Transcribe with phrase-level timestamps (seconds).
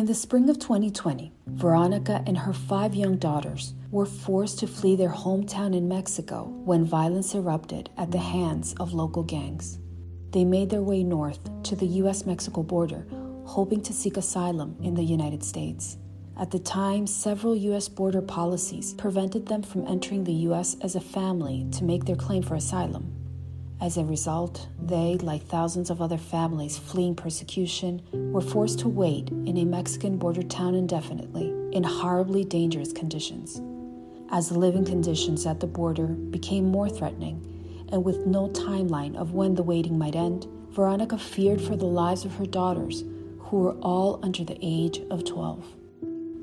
[0.00, 4.96] In the spring of 2020, Veronica and her five young daughters were forced to flee
[4.96, 9.78] their hometown in Mexico when violence erupted at the hands of local gangs.
[10.30, 13.06] They made their way north to the US Mexico border,
[13.44, 15.98] hoping to seek asylum in the United States.
[16.38, 21.00] At the time, several US border policies prevented them from entering the US as a
[21.02, 23.19] family to make their claim for asylum.
[23.80, 29.30] As a result, they, like thousands of other families fleeing persecution, were forced to wait
[29.30, 33.62] in a Mexican border town indefinitely in horribly dangerous conditions.
[34.30, 37.46] As the living conditions at the border became more threatening,
[37.90, 42.26] and with no timeline of when the waiting might end, Veronica feared for the lives
[42.26, 43.02] of her daughters,
[43.38, 45.64] who were all under the age of 12.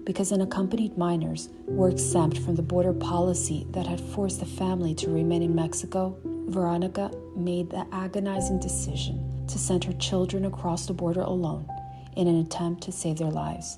[0.06, 5.10] Because unaccompanied minors were exempt from the border policy that had forced the family to
[5.12, 6.18] remain in Mexico,
[6.48, 11.68] Veronica made the agonizing decision to send her children across the border alone
[12.16, 13.78] in an attempt to save their lives.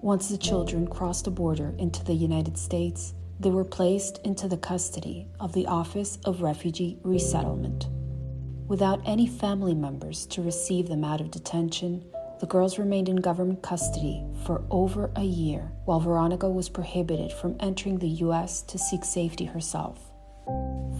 [0.00, 4.56] Once the children crossed the border into the United States, they were placed into the
[4.56, 7.86] custody of the Office of Refugee Resettlement.
[8.68, 12.04] Without any family members to receive them out of detention,
[12.40, 17.56] the girls remained in government custody for over a year while Veronica was prohibited from
[17.60, 18.62] entering the U.S.
[18.62, 20.11] to seek safety herself.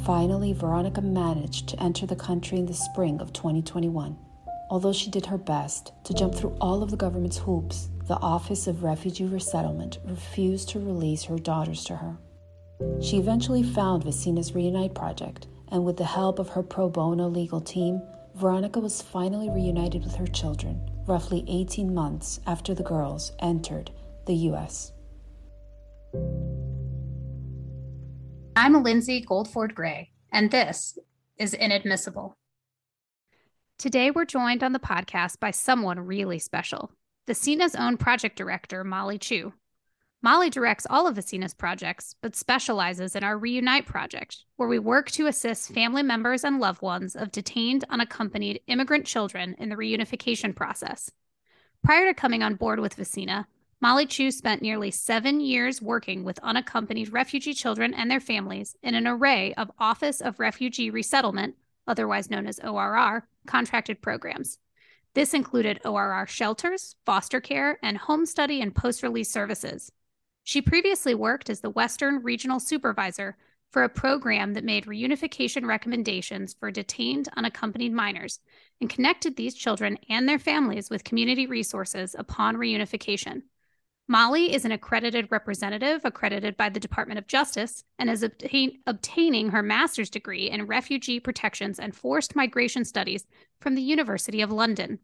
[0.05, 4.17] Finally, Veronica managed to enter the country in the spring of 2021.
[4.69, 8.67] Although she did her best to jump through all of the government's hoops, the Office
[8.67, 12.17] of Refugee Resettlement refused to release her daughters to her.
[13.01, 17.61] She eventually found Vecinas Reunite Project, and with the help of her pro bono legal
[17.61, 18.03] team,
[18.35, 23.93] Veronica was finally reunited with her children, roughly 18 months after the girls entered
[24.27, 24.93] the U.S.
[28.55, 30.99] I'm Lindsay Goldford Gray, and this
[31.39, 32.37] is Inadmissible.
[33.79, 36.93] Today, we're joined on the podcast by someone really special
[37.27, 39.55] Vecina's own project director, Molly Chew.
[40.21, 45.11] Molly directs all of Vecina's projects, but specializes in our Reunite project, where we work
[45.13, 50.55] to assist family members and loved ones of detained, unaccompanied immigrant children in the reunification
[50.55, 51.11] process.
[51.83, 53.47] Prior to coming on board with Vecina,
[53.83, 58.95] Molly Chew spent nearly seven years working with unaccompanied refugee children and their families in
[58.95, 61.57] an array of Office of Refugee Resettlement,
[61.89, 64.59] otherwise known as ORR, contracted programs.
[65.15, 69.91] This included ORR shelters, foster care, and home study and post release services.
[70.45, 73.37] She previously worked as the Western Regional Supervisor
[73.73, 78.39] for a program that made reunification recommendations for detained unaccompanied minors
[78.81, 83.43] and connected these children and their families with community resources upon reunification.
[84.09, 89.51] Molly is an accredited representative accredited by the Department of Justice and is obtain- obtaining
[89.51, 93.27] her master's degree in refugee protections and forced migration studies
[93.61, 94.99] from the University of London.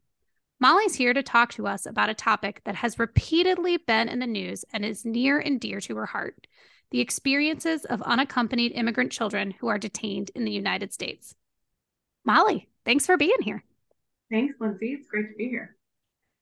[0.60, 4.26] Molly's here to talk to us about a topic that has repeatedly been in the
[4.26, 6.46] news and is near and dear to her heart
[6.90, 11.34] the experiences of unaccompanied immigrant children who are detained in the United States.
[12.24, 13.62] Molly, thanks for being here.
[14.30, 14.92] Thanks, Lindsay.
[14.98, 15.76] It's great to be here.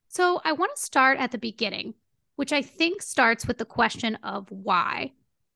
[0.09, 1.95] So, I want to start at the beginning
[2.37, 5.13] which I think starts with the question of why.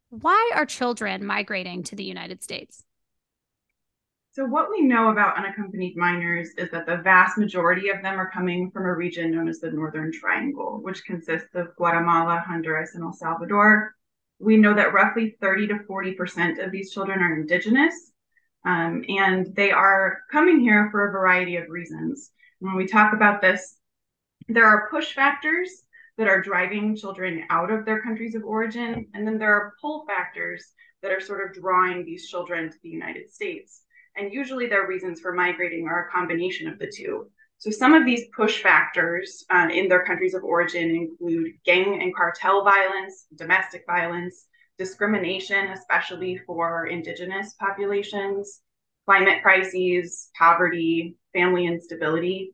[0.09, 2.83] Why are children migrating to the United States?
[4.33, 8.31] So, what we know about unaccompanied minors is that the vast majority of them are
[8.31, 13.03] coming from a region known as the Northern Triangle, which consists of Guatemala, Honduras, and
[13.03, 13.95] El Salvador.
[14.39, 18.13] We know that roughly 30 to 40% of these children are indigenous,
[18.65, 22.31] um, and they are coming here for a variety of reasons.
[22.61, 23.77] When we talk about this,
[24.49, 25.83] there are push factors
[26.21, 29.07] that are driving children out of their countries of origin.
[29.15, 30.63] And then there are pull factors
[31.01, 33.85] that are sort of drawing these children to the United States.
[34.19, 37.31] And usually their reasons for migrating are a combination of the two.
[37.57, 42.15] So some of these push factors uh, in their countries of origin include gang and
[42.15, 44.45] cartel violence, domestic violence,
[44.77, 48.61] discrimination, especially for indigenous populations,
[49.07, 52.53] climate crises, poverty, family instability,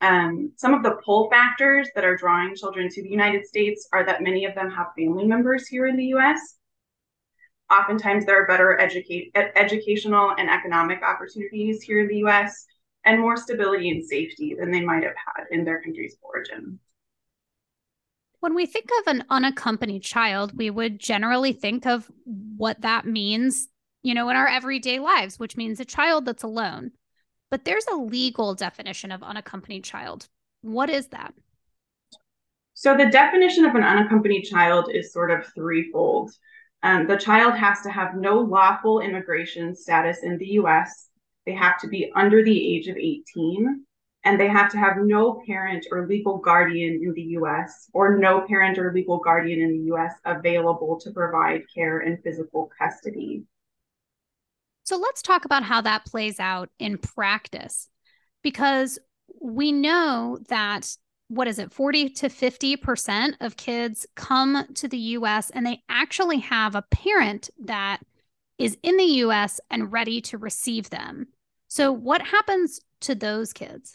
[0.00, 4.04] um, some of the pull factors that are drawing children to the United States are
[4.06, 6.56] that many of them have family members here in the US.
[7.70, 12.66] Oftentimes, there are better educate, educational and economic opportunities here in the US
[13.04, 16.78] and more stability and safety than they might have had in their countries of origin.
[18.40, 23.66] When we think of an unaccompanied child, we would generally think of what that means,
[24.02, 26.92] you know, in our everyday lives, which means a child that's alone.
[27.50, 30.28] But there's a legal definition of unaccompanied child.
[30.62, 31.34] What is that?
[32.74, 36.30] So, the definition of an unaccompanied child is sort of threefold.
[36.82, 41.08] Um, the child has to have no lawful immigration status in the US,
[41.48, 43.84] they have to be under the age of 18,
[44.24, 48.42] and they have to have no parent or legal guardian in the US or no
[48.46, 53.44] parent or legal guardian in the US available to provide care and physical custody.
[54.88, 57.90] So let's talk about how that plays out in practice
[58.42, 58.98] because
[59.38, 60.96] we know that
[61.28, 66.38] what is it 40 to 50% of kids come to the US and they actually
[66.38, 67.98] have a parent that
[68.56, 71.26] is in the US and ready to receive them.
[71.66, 73.94] So what happens to those kids?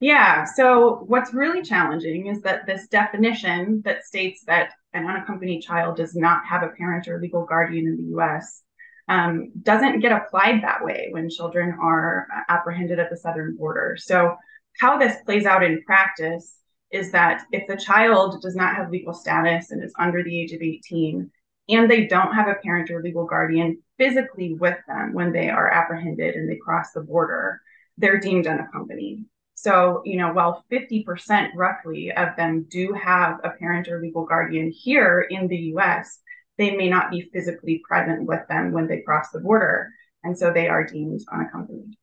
[0.00, 5.98] Yeah, so what's really challenging is that this definition that states that an unaccompanied child
[5.98, 8.64] does not have a parent or legal guardian in the US
[9.08, 13.96] um, doesn't get applied that way when children are apprehended at the southern border.
[13.98, 14.36] So
[14.78, 16.54] how this plays out in practice
[16.90, 20.52] is that if the child does not have legal status and is under the age
[20.52, 21.30] of 18,
[21.68, 25.70] and they don't have a parent or legal guardian physically with them when they are
[25.70, 27.60] apprehended and they cross the border,
[27.98, 29.24] they're deemed unaccompanied.
[29.54, 34.70] So, you know, while 50% roughly of them do have a parent or legal guardian
[34.70, 36.20] here in the US,
[36.58, 39.90] they may not be physically present with them when they cross the border.
[40.24, 41.94] And so they are deemed unaccompanied.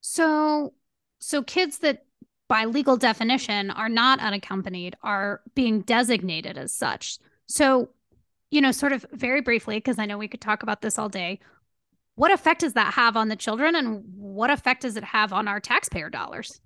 [0.00, 0.74] So,
[1.20, 2.04] so kids that
[2.48, 7.18] by legal definition are not unaccompanied are being designated as such.
[7.46, 7.90] So,
[8.50, 11.08] you know, sort of very briefly, because I know we could talk about this all
[11.08, 11.40] day,
[12.14, 15.48] what effect does that have on the children and what effect does it have on
[15.48, 16.60] our taxpayer dollars?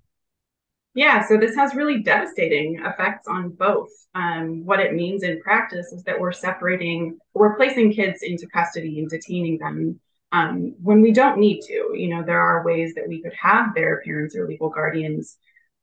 [0.93, 3.89] Yeah, so this has really devastating effects on both.
[4.13, 8.99] Um, what it means in practice is that we're separating, we're placing kids into custody
[8.99, 9.99] and detaining them
[10.33, 11.91] um, when we don't need to.
[11.93, 15.37] You know, there are ways that we could have their parents or legal guardians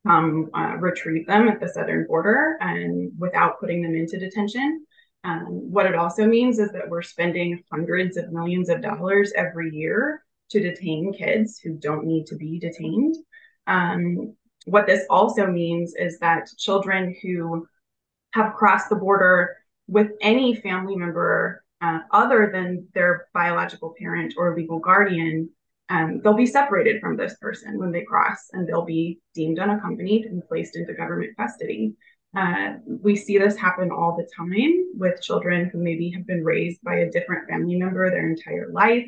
[0.07, 4.85] um, uh, retrieve them at the southern border and without putting them into detention.
[5.25, 9.71] Um, what it also means is that we're spending hundreds of millions of dollars every
[9.75, 13.17] year to detain kids who don't need to be detained.
[13.67, 14.35] Um,
[14.67, 17.67] what this also means is that children who
[18.33, 19.57] have crossed the border
[19.87, 25.49] with any family member uh, other than their biological parent or legal guardian,
[25.89, 30.27] um, they'll be separated from this person when they cross and they'll be deemed unaccompanied
[30.27, 31.95] and placed into government custody.
[32.37, 36.83] Uh, we see this happen all the time with children who maybe have been raised
[36.83, 39.07] by a different family member their entire life,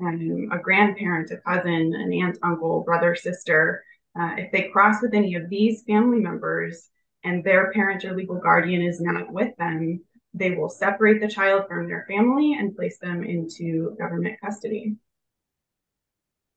[0.00, 3.82] um, a grandparent, a cousin, an aunt, uncle, brother, sister.
[4.18, 6.88] Uh, if they cross with any of these family members
[7.24, 10.00] and their parent or legal guardian is not with them,
[10.34, 14.96] they will separate the child from their family and place them into government custody.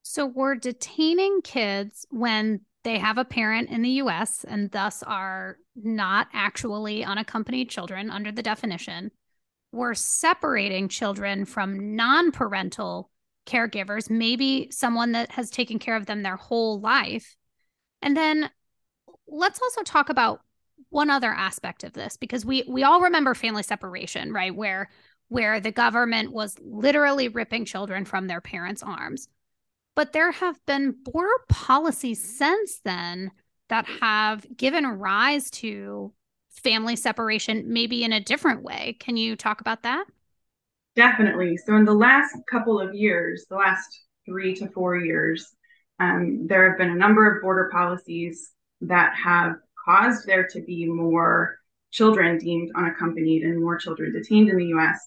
[0.03, 5.57] So we're detaining kids when they have a parent in the US and thus are
[5.75, 9.11] not actually unaccompanied children under the definition.
[9.71, 13.11] We're separating children from non parental
[13.45, 17.35] caregivers, maybe someone that has taken care of them their whole life.
[18.01, 18.49] And then
[19.27, 20.41] let's also talk about
[20.89, 24.55] one other aspect of this because we we all remember family separation, right?
[24.55, 24.89] Where
[25.29, 29.27] where the government was literally ripping children from their parents' arms.
[29.95, 33.31] But there have been border policies since then
[33.69, 36.13] that have given rise to
[36.49, 38.95] family separation, maybe in a different way.
[38.99, 40.05] Can you talk about that?
[40.95, 41.57] Definitely.
[41.57, 43.87] So, in the last couple of years, the last
[44.25, 45.55] three to four years,
[45.99, 48.51] um, there have been a number of border policies
[48.81, 49.55] that have
[49.85, 51.57] caused there to be more
[51.91, 54.99] children deemed unaccompanied and more children detained in the US.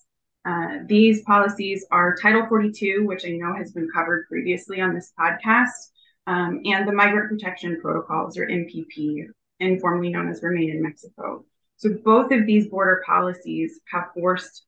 [0.45, 5.13] Uh, these policies are Title 42, which I know has been covered previously on this
[5.19, 5.91] podcast,
[6.27, 9.27] um, and the Migrant Protection Protocols, or MPP,
[9.61, 11.45] informally known as Remain in Mexico.
[11.77, 14.65] So both of these border policies have forced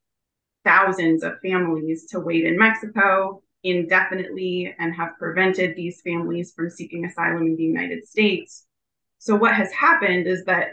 [0.63, 7.05] thousands of families to wait in Mexico indefinitely and have prevented these families from seeking
[7.05, 8.65] asylum in the United States
[9.23, 10.71] so what has happened is that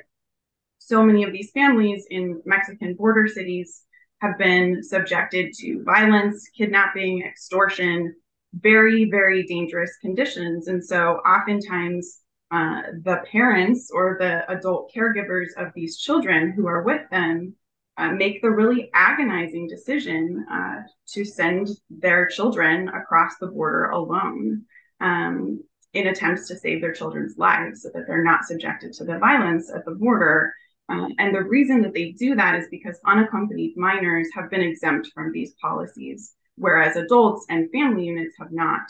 [0.79, 3.85] so many of these families in Mexican border cities
[4.21, 8.13] have been subjected to violence, kidnapping, extortion,
[8.55, 10.67] very, very dangerous conditions.
[10.67, 16.83] And so oftentimes uh, the parents or the adult caregivers of these children who are
[16.83, 17.55] with them
[18.00, 20.76] uh, make the really agonizing decision uh,
[21.07, 24.64] to send their children across the border alone.
[25.00, 29.19] Um, in attempts to save their children's lives so that they're not subjected to the
[29.19, 30.54] violence at the border.
[30.88, 35.09] Uh, and the reason that they do that is because unaccompanied minors have been exempt
[35.14, 38.83] from these policies, whereas adults and family units have not.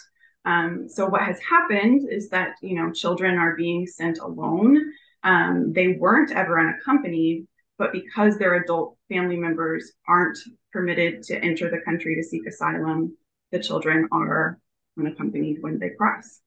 [0.45, 4.93] Um, so what has happened is that you know children are being sent alone.
[5.23, 10.39] Um, they weren't ever unaccompanied, but because their adult family members aren't
[10.73, 13.17] permitted to enter the country to seek asylum,
[13.53, 14.59] the children are
[14.99, 16.41] unaccompanied when they cross.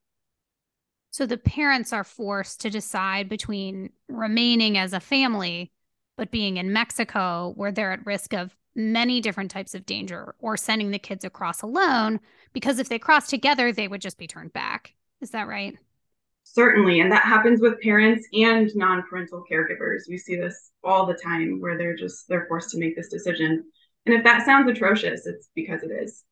[1.12, 5.72] So the parents are forced to decide between remaining as a family,
[6.18, 10.58] but being in Mexico where they're at risk of many different types of danger, or
[10.58, 12.20] sending the kids across alone,
[12.54, 14.96] because if they cross together, they would just be turned back.
[15.22, 15.78] Is that right?
[16.44, 17.00] Certainly.
[17.00, 20.02] And that happens with parents and non parental caregivers.
[20.08, 23.64] We see this all the time where they're just, they're forced to make this decision.
[24.06, 26.24] And if that sounds atrocious, it's because it is.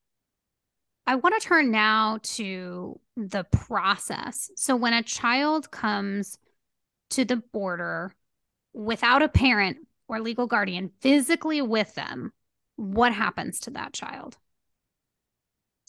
[1.07, 4.51] I want to turn now to the process.
[4.55, 6.37] So, when a child comes
[7.11, 8.13] to the border
[8.73, 9.77] without a parent
[10.07, 12.31] or legal guardian physically with them,
[12.75, 14.37] what happens to that child?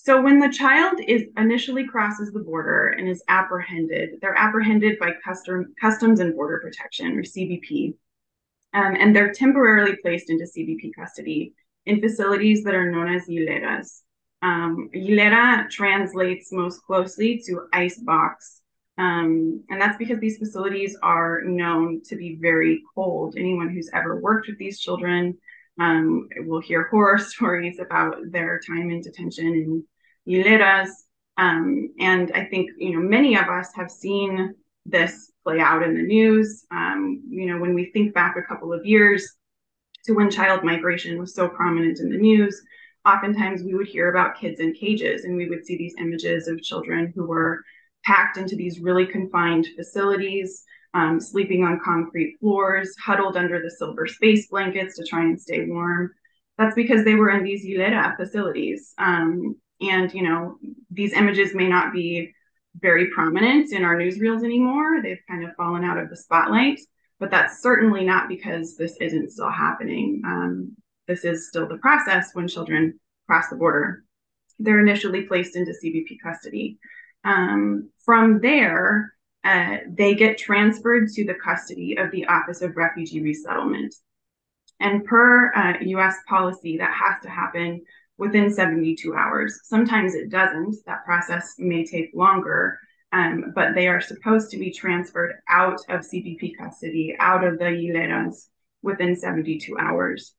[0.04, 5.12] So, when the child is initially crosses the border and is apprehended, they're apprehended by
[5.24, 7.94] custom, Customs and Border Protection or CBP,
[8.74, 11.54] um, and they're temporarily placed into CBP custody
[11.86, 14.00] in facilities that are known as hieleras.
[14.42, 18.60] Um, hielera translates most closely to ice box.
[18.98, 23.36] Um, and that's because these facilities are known to be very cold.
[23.38, 25.38] Anyone who's ever worked with these children
[25.78, 29.86] um, will hear horror stories about their time in detention
[30.28, 30.90] hieleras.
[31.36, 35.94] Um, and I think, you know, many of us have seen this play out in
[35.94, 36.64] the news.
[36.70, 39.26] Um, you know, when we think back a couple of years
[40.04, 42.60] to when child migration was so prominent in the news,
[43.04, 46.62] oftentimes we would hear about kids in cages and we would see these images of
[46.62, 47.62] children who were
[48.04, 50.64] packed into these really confined facilities,
[50.94, 55.66] um, sleeping on concrete floors, huddled under the silver space blankets to try and stay
[55.66, 56.10] warm.
[56.58, 58.92] That's because they were in these hielera facilities.
[58.98, 60.56] Um, and, you know,
[60.90, 62.32] these images may not be
[62.80, 65.02] very prominent in our newsreels anymore.
[65.02, 66.80] They've kind of fallen out of the spotlight,
[67.18, 70.22] but that's certainly not because this isn't still happening.
[70.24, 74.04] Um, this is still the process when children cross the border.
[74.58, 76.78] They're initially placed into CBP custody.
[77.24, 79.12] Um, from there,
[79.44, 83.94] uh, they get transferred to the custody of the Office of Refugee Resettlement.
[84.80, 87.82] And per uh, US policy, that has to happen
[88.18, 89.60] within 72 hours.
[89.64, 90.76] Sometimes it doesn't.
[90.86, 92.78] That process may take longer,
[93.12, 97.64] um, but they are supposed to be transferred out of CBP custody, out of the
[97.64, 98.48] hieleras
[98.82, 100.34] within 72 hours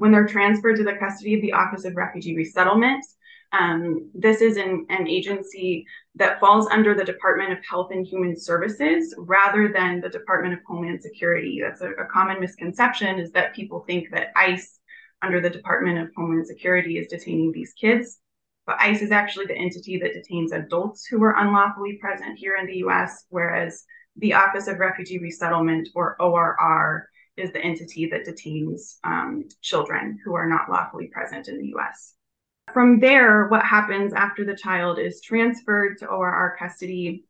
[0.00, 3.04] when they're transferred to the custody of the Office of Refugee Resettlement.
[3.52, 5.84] Um, this is an, an agency
[6.14, 10.60] that falls under the Department of Health and Human Services rather than the Department of
[10.66, 11.60] Homeland Security.
[11.62, 14.79] That's a, a common misconception is that people think that ICE
[15.22, 18.18] under the Department of Homeland Security is detaining these kids.
[18.66, 22.66] But ICE is actually the entity that detains adults who are unlawfully present here in
[22.66, 23.84] the US, whereas
[24.16, 30.34] the Office of Refugee Resettlement or ORR is the entity that detains um, children who
[30.34, 32.14] are not lawfully present in the US.
[32.72, 37.24] From there, what happens after the child is transferred to ORR custody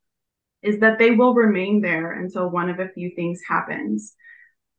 [0.63, 4.15] is that they will remain there until one of a few things happens.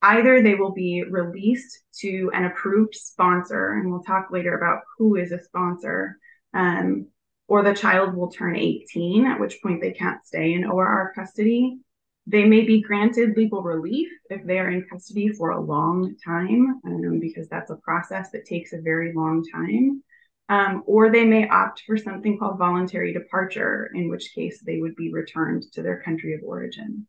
[0.02, 5.16] Either they will be released to an approved sponsor, and we'll talk later about who
[5.16, 6.18] is a sponsor,
[6.54, 7.08] um,
[7.48, 11.80] or the child will turn 18, at which point they can't stay in ORR custody.
[12.26, 16.80] They may be granted legal relief if they are in custody for a long time,
[16.86, 20.04] um, because that's a process that takes a very long time.
[20.50, 24.96] Um, or they may opt for something called voluntary departure, in which case they would
[24.96, 27.08] be returned to their country of origin.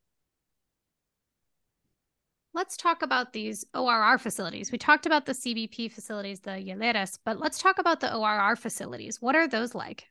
[2.54, 4.70] Let's talk about these ORR facilities.
[4.70, 9.22] We talked about the CBP facilities, the hieleras, but let's talk about the ORR facilities.
[9.22, 10.08] What are those like?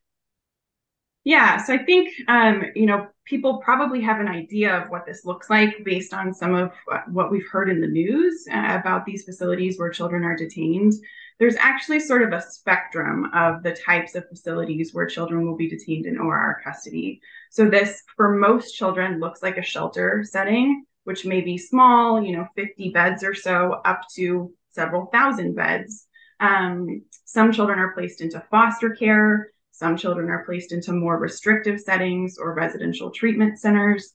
[1.24, 5.24] Yeah, so I think um, you know people probably have an idea of what this
[5.24, 6.72] looks like based on some of
[7.12, 10.94] what we've heard in the news uh, about these facilities where children are detained.
[11.38, 15.70] There's actually sort of a spectrum of the types of facilities where children will be
[15.70, 17.22] detained in ORR custody.
[17.52, 22.36] So this, for most children, looks like a shelter setting, which may be small, you
[22.36, 26.08] know, 50 beds or so, up to several thousand beds.
[26.40, 29.52] Um, some children are placed into foster care.
[29.72, 34.14] Some children are placed into more restrictive settings or residential treatment centers.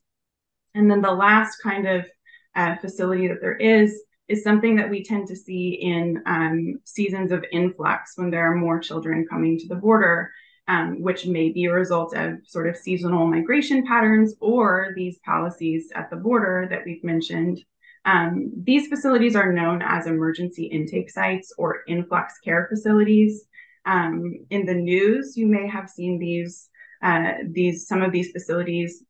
[0.75, 2.07] And then the last kind of
[2.55, 7.31] uh, facility that there is is something that we tend to see in um, seasons
[7.31, 10.33] of influx when there are more children coming to the border,
[10.69, 15.91] um, which may be a result of sort of seasonal migration patterns or these policies
[15.95, 17.63] at the border that we've mentioned.
[18.05, 23.45] Um, these facilities are known as emergency intake sites or influx care facilities.
[23.85, 26.69] Um, in the news, you may have seen these
[27.03, 29.05] uh, these some of these facilities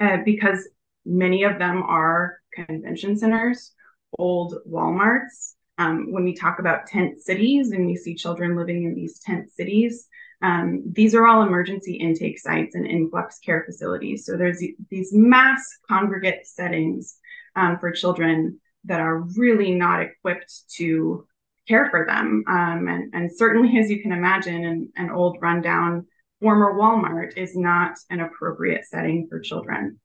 [0.00, 0.68] uh, because
[1.06, 3.72] many of them are convention centers,
[4.18, 5.54] old WalMarts.
[5.76, 9.50] Um, when we talk about tent cities and we see children living in these tent
[9.50, 10.08] cities,
[10.44, 14.26] Um, these are all emergency intake sites and influx care facilities.
[14.26, 17.16] So there's these mass congregate settings
[17.56, 21.26] um, for children that are really not equipped to
[21.66, 22.44] care for them.
[22.46, 26.06] Um, and, and, certainly, as you can imagine, an, an old rundown
[26.42, 29.98] former Walmart is not an appropriate setting for children.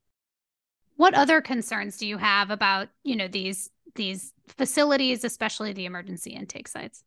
[0.96, 6.32] What other concerns do you have about, you know, these these facilities, especially the emergency
[6.32, 7.04] intake sites?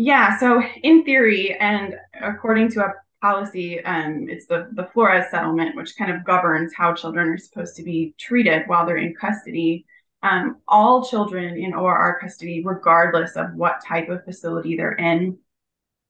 [0.00, 5.74] Yeah, so in theory, and according to a policy, um, it's the, the Flores settlement,
[5.74, 9.86] which kind of governs how children are supposed to be treated while they're in custody.
[10.22, 15.36] Um, all children in ORR custody, regardless of what type of facility they're in,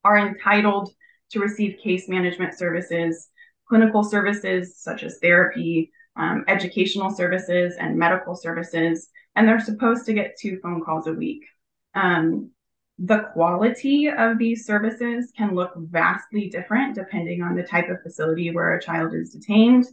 [0.05, 0.91] are entitled
[1.31, 3.31] to receive case management services,
[3.67, 9.09] clinical services such as therapy, um, educational services, and medical services.
[9.35, 11.47] And they're supposed to get two phone calls a week.
[11.95, 12.51] Um,
[12.99, 18.51] the quality of these services can look vastly different depending on the type of facility
[18.51, 19.87] where a child is detained.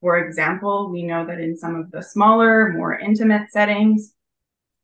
[0.00, 4.12] For example, we know that in some of the smaller, more intimate settings,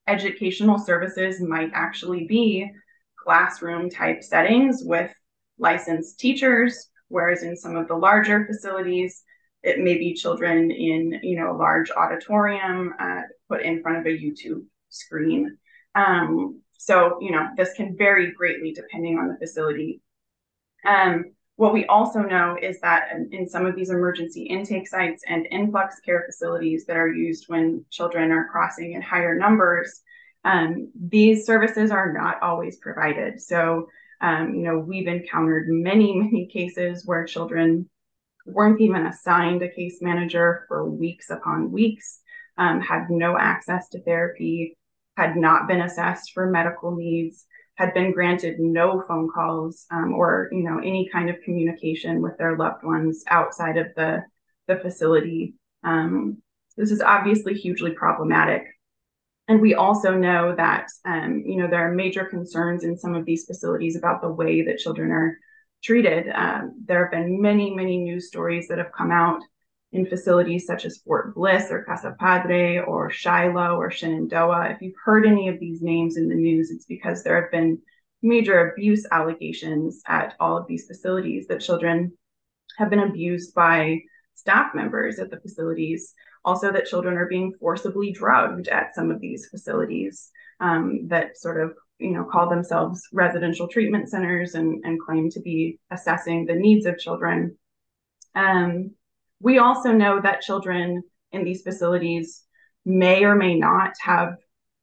[0.06, 2.70] educational services might actually be
[3.16, 5.12] classroom type settings with
[5.58, 9.22] licensed teachers, whereas in some of the larger facilities,
[9.62, 14.06] it may be children in you know a large auditorium uh, put in front of
[14.06, 15.56] a YouTube screen.
[15.94, 20.02] Um, so, you know, this can vary greatly depending on the facility.
[20.86, 25.46] Um, what we also know is that in, some of these emergency intake sites and
[25.50, 30.02] influx care facilities that are used when children are crossing in higher numbers,
[30.44, 33.40] um, these services are not always provided.
[33.40, 33.88] So,
[34.20, 37.88] um, you know, we've encountered many, many cases where children
[38.44, 42.20] weren't even assigned a case manager for weeks upon weeks,
[42.58, 44.76] um, had no access to therapy,
[45.16, 50.49] had not been assessed for medical needs, had been granted no phone calls um, or
[50.52, 54.23] you know any kind of communication with their loved ones outside of the
[54.66, 55.54] the facility.
[55.83, 56.42] Um,
[56.76, 58.64] this is obviously hugely problematic.
[59.47, 63.24] And we also know that um, you know there are major concerns in some of
[63.24, 65.38] these facilities about the way that children are
[65.83, 66.31] treated.
[66.35, 69.42] Um, there have been many, many news stories that have come out
[69.94, 74.70] in facilities such as Fort Bliss or Casa Padre or Shiloh or Shenandoah.
[74.70, 77.80] If you've heard any of these names in the news, it's because there have been
[78.20, 82.12] major abuse allegations at all of these facilities that children
[82.76, 84.00] have been abused by
[84.35, 86.12] staff members at the facilities.
[86.44, 91.62] Also, that children are being forcibly drugged at some of these facilities um, that sort
[91.62, 96.54] of you know call themselves residential treatment centers and, and claim to be assessing the
[96.54, 97.57] needs of children.
[98.35, 98.90] Um,
[99.44, 102.42] we also know that children in these facilities
[102.87, 104.37] may or may not have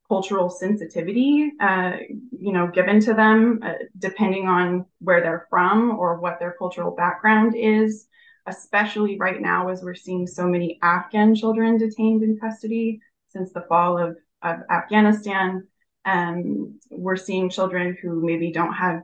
[0.07, 1.93] cultural sensitivity, uh,
[2.31, 6.91] you know, given to them, uh, depending on where they're from or what their cultural
[6.91, 8.07] background is.
[8.45, 13.65] Especially right now, as we're seeing so many Afghan children detained in custody since the
[13.69, 15.67] fall of, of Afghanistan.
[16.05, 19.01] Um, we're seeing children who maybe don't have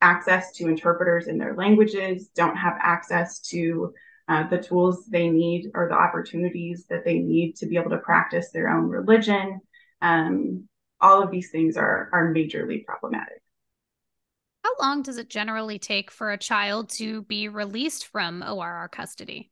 [0.00, 3.92] access to interpreters in their languages, don't have access to
[4.28, 7.98] uh, the tools they need or the opportunities that they need to be able to
[7.98, 9.60] practice their own religion.
[10.02, 10.68] Um,
[11.00, 13.42] all of these things are are majorly problematic.
[14.64, 19.50] How long does it generally take for a child to be released from ORR custody?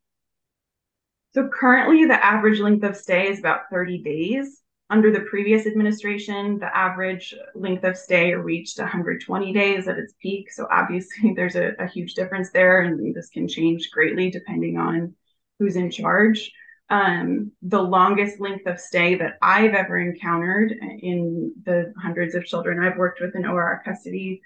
[1.33, 4.61] So currently, the average length of stay is about 30 days.
[4.95, 10.49] Under the previous administration, the average length of stay reached 120 days at its peak.
[10.49, 15.13] So obviously, there's a, a huge difference there, and this can change greatly depending on
[15.59, 16.49] who's in charge.
[16.89, 22.81] Um, the longest length of stay that I've ever encountered in the hundreds of children
[22.81, 24.41] I've worked with in ORR custody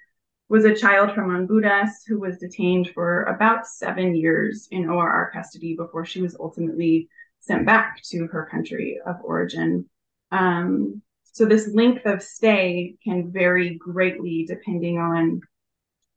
[0.48, 5.76] was a child from Honduras who was detained for about seven years in ORR custody
[5.76, 7.08] before she was ultimately
[7.40, 9.88] sent back to her country of origin.
[10.32, 15.42] Um, so this length of stay can vary greatly depending on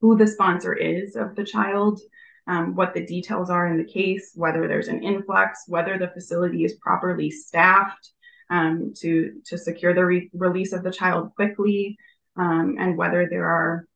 [0.01, 2.01] who the sponsor is of the child,
[2.49, 6.65] um, what the details are in the case, whether there's an influx, whether the facility
[6.65, 8.11] is properly staffed
[8.51, 11.97] um, to to secure the re- release of the child quickly,
[12.37, 13.87] um, and whether there are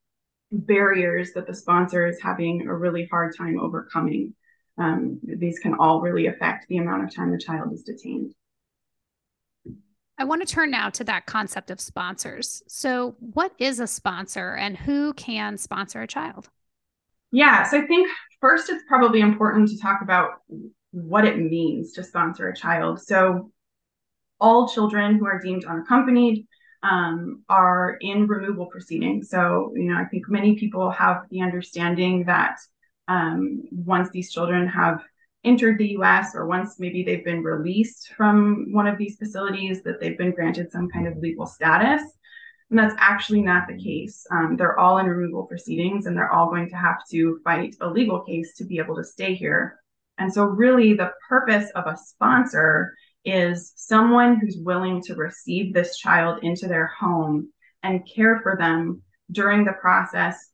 [0.52, 4.34] barriers that the sponsor is having a really hard time overcoming.
[4.78, 8.32] Um, these can all really affect the amount of time the child is detained.
[10.18, 12.62] I want to turn now to that concept of sponsors.
[12.68, 16.48] So, what is a sponsor and who can sponsor a child?
[17.32, 18.08] Yeah, so I think
[18.40, 20.42] first it's probably important to talk about
[20.92, 23.02] what it means to sponsor a child.
[23.02, 23.50] So,
[24.40, 26.46] all children who are deemed unaccompanied
[26.82, 29.28] um, are in removal proceedings.
[29.28, 32.56] So, you know, I think many people have the understanding that
[33.08, 35.02] um, once these children have
[35.46, 40.00] entered the US or once maybe they've been released from one of these facilities, that
[40.00, 42.02] they've been granted some kind of legal status.
[42.68, 44.26] And that's actually not the case.
[44.30, 47.88] Um, they're all in removal proceedings and they're all going to have to fight a
[47.88, 49.78] legal case to be able to stay here.
[50.18, 55.98] And so, really, the purpose of a sponsor is someone who's willing to receive this
[55.98, 60.50] child into their home and care for them during the process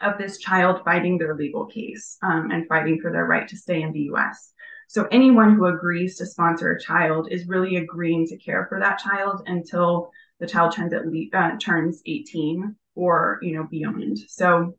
[0.00, 3.82] of this child fighting their legal case um, and fighting for their right to stay
[3.82, 4.52] in the US.
[4.88, 8.98] So anyone who agrees to sponsor a child is really agreeing to care for that
[8.98, 14.18] child until the child turns at least uh, turns 18 or you know beyond.
[14.28, 14.74] So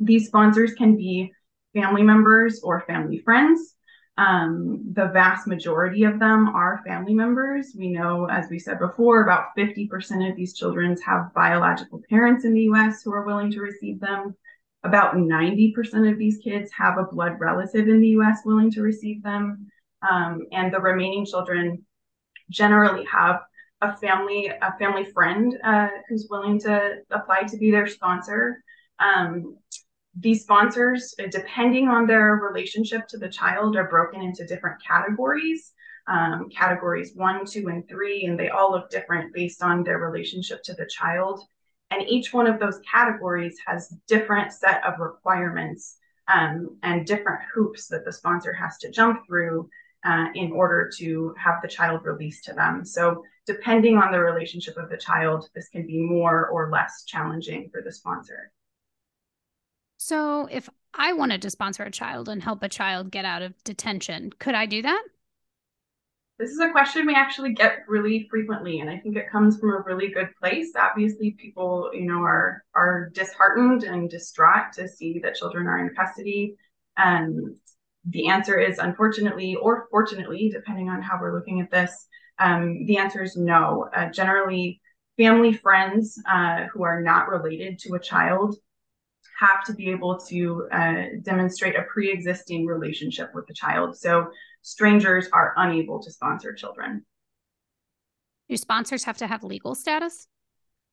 [0.00, 1.32] these sponsors can be
[1.74, 3.74] family members or family friends.
[4.18, 7.74] Um, the vast majority of them are family members.
[7.76, 12.54] We know, as we said before, about 50% of these children have biological parents in
[12.54, 14.34] the US who are willing to receive them.
[14.86, 19.20] About 90% of these kids have a blood relative in the US willing to receive
[19.22, 19.66] them.
[20.08, 21.84] Um, and the remaining children
[22.50, 23.40] generally have
[23.80, 28.62] a family a family friend uh, who's willing to apply to be their sponsor.
[29.00, 29.58] Um,
[30.18, 35.72] these sponsors, uh, depending on their relationship to the child, are broken into different categories.
[36.06, 40.62] Um, categories one, two, and three, and they all look different based on their relationship
[40.62, 41.40] to the child.
[41.90, 47.86] And each one of those categories has different set of requirements um, and different hoops
[47.88, 49.68] that the sponsor has to jump through
[50.04, 52.84] uh, in order to have the child released to them.
[52.84, 57.70] So, depending on the relationship of the child, this can be more or less challenging
[57.70, 58.52] for the sponsor.
[59.98, 63.54] So, if I wanted to sponsor a child and help a child get out of
[63.64, 65.04] detention, could I do that?
[66.38, 69.70] This is a question we actually get really frequently, and I think it comes from
[69.70, 70.72] a really good place.
[70.78, 75.94] Obviously, people, you know, are are disheartened and distraught to see that children are in
[75.94, 76.56] custody.
[76.98, 77.56] Um,
[78.04, 82.06] the answer is unfortunately or fortunately, depending on how we're looking at this.
[82.38, 83.88] Um, the answer is no.
[83.96, 84.82] Uh, generally,
[85.16, 88.56] family friends uh, who are not related to a child
[89.38, 93.96] have to be able to uh, demonstrate a pre-existing relationship with the child.
[93.96, 94.28] So
[94.62, 97.04] strangers are unable to sponsor children.
[98.48, 100.28] Do sponsors have to have legal status?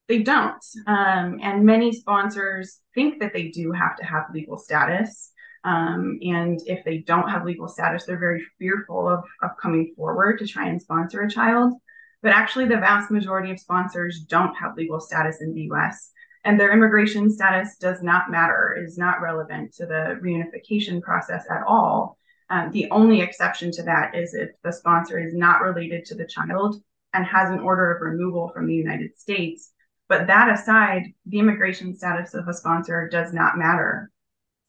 [0.10, 0.64] They don't.
[0.88, 5.32] Um, and many sponsors think that they do have to have legal status.
[5.64, 10.40] Um, and if they don't have legal status, they're very fearful of, of coming forward
[10.40, 11.74] to try and sponsor a child.
[12.22, 16.12] But actually, the vast majority of sponsors don't have legal status in the US
[16.44, 21.64] and their immigration status does not matter, is not relevant to the reunification process at
[21.68, 22.18] all.
[22.50, 26.26] Um, the only exception to that is if the sponsor is not related to the
[26.26, 26.82] child
[27.14, 29.72] and has an order of removal from the United States.
[30.10, 34.12] But that aside, the immigration status of a sponsor does not matter.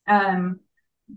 [0.06, 0.60] Um,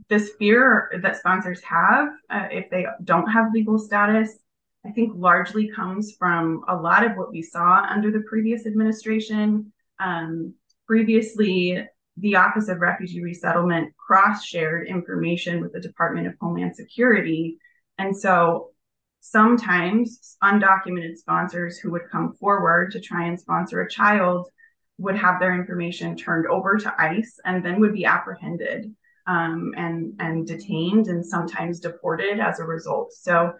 [0.09, 4.37] this fear that sponsors have uh, if they don't have legal status,
[4.85, 9.71] I think largely comes from a lot of what we saw under the previous administration
[9.99, 10.53] um,
[10.85, 11.85] previously,
[12.17, 17.59] the Office of Refugee Resettlement cross shared information with the Department of Homeland Security.
[17.97, 18.71] And so
[19.19, 24.49] sometimes undocumented sponsors who would come forward to try and sponsor a child
[24.97, 28.93] would have their information turned over to ICE and then would be apprehended
[29.27, 33.11] um, and, and detained and sometimes deported as a result.
[33.13, 33.53] So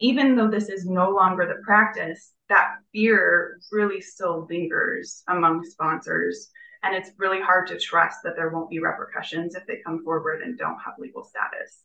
[0.00, 6.50] even though this is no longer the practice, that fear really still lingers among sponsors.
[6.82, 10.42] And it's really hard to trust that there won't be repercussions if they come forward
[10.42, 11.82] and don't have legal status.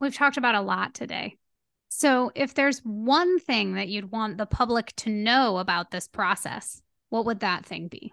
[0.00, 1.36] We've talked about a lot today.
[1.90, 6.82] So, if there's one thing that you'd want the public to know about this process,
[7.08, 8.12] what would that thing be?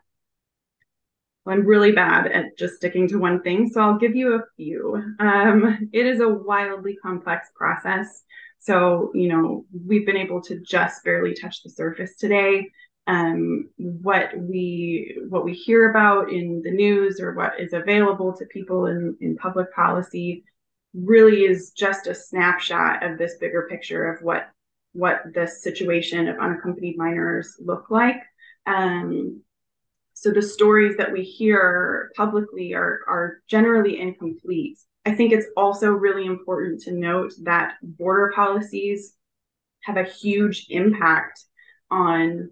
[1.47, 5.03] I'm really bad at just sticking to one thing, so I'll give you a few.
[5.19, 8.23] Um, it is a wildly complex process.
[8.65, 12.71] So, you know, we've been able to just barely touch the surface today.
[13.05, 18.45] Um, what we what we hear about in the news or what is available to
[18.45, 20.45] people in, in public policy
[20.95, 24.49] really is just a snapshot of this bigger picture of what
[24.93, 28.23] what the situation of unaccompanied minors look like.
[28.65, 29.43] Um,
[30.15, 34.79] so the stories that we hear publicly are are generally incomplete.
[35.05, 39.13] I think it's also really important to note that border policies
[39.83, 41.39] have a huge impact
[41.91, 42.49] on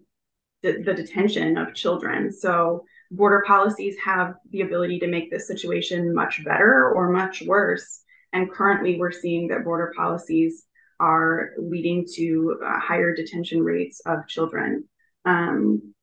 [0.62, 2.32] the, the, detention of children.
[2.32, 8.02] So, border policies have the ability to make this situation much better or much worse.
[8.34, 10.66] And currently, we're seeing that border policies
[11.00, 14.88] are leading to uh, higher detention rates of children.
[15.26, 15.94] Um,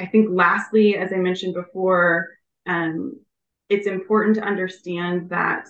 [0.00, 2.30] I think, lastly, as I mentioned before,
[2.66, 3.20] um,
[3.68, 5.68] it's important to understand that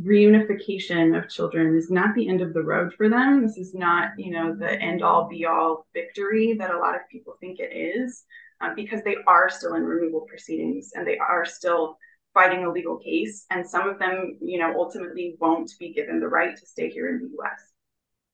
[0.00, 3.46] reunification of children is not the end of the road for them.
[3.46, 7.02] This is not, you know, the end all be all victory that a lot of
[7.10, 8.24] people think it is,
[8.60, 11.96] uh, because they are still in removal proceedings and they are still
[12.32, 13.46] fighting a legal case.
[13.50, 17.08] And some of them, you know, ultimately won't be given the right to stay here
[17.08, 17.60] in the US.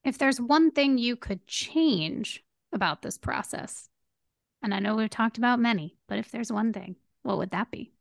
[0.02, 2.42] If there's one thing you could change
[2.72, 3.90] about this process,
[4.62, 7.70] and I know we've talked about many, but if there's one thing, what would that
[7.70, 7.92] be?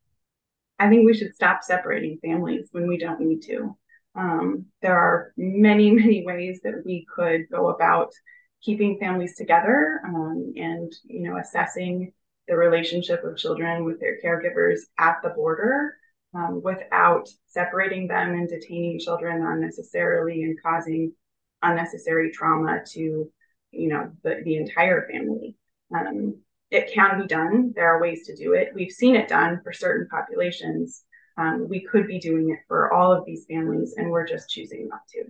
[0.80, 3.78] I think we should stop separating families when we don't need to.
[4.16, 8.12] Um, there are many, many ways that we could go about
[8.62, 12.12] keeping families together um, and, you know, assessing
[12.48, 15.96] the relationship of children with their caregivers at the border
[16.34, 21.14] um, without separating them and detaining children unnecessarily and causing
[21.62, 23.32] unnecessary trauma to,
[23.72, 25.56] you know, the, the entire family.
[25.96, 26.40] Um,
[26.72, 27.74] it can be done.
[27.76, 28.70] There are ways to do it.
[28.74, 31.04] We've seen it done for certain populations.
[31.38, 34.88] Um, we could be doing it for all of these families, and we're just choosing
[34.90, 35.26] not to.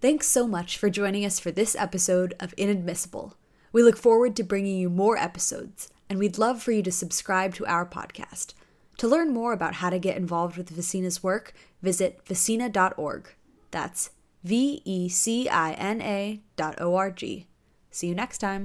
[0.00, 3.36] Thanks so much for joining us for this episode of Inadmissible.
[3.72, 7.54] We look forward to bringing you more episodes, and we'd love for you to subscribe
[7.54, 8.54] to our podcast.
[8.98, 11.52] To learn more about how to get involved with Vecina's work,
[11.82, 13.34] visit vecina.org.
[13.70, 14.10] That's
[14.44, 17.46] V E C I N A dot O R G.
[17.90, 18.62] See you next time.